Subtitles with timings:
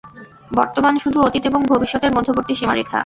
[0.51, 2.97] বর্তমান শুধু অতীত এবং ভবিষ্যতের মধ্যবর্তী সীমারেখা।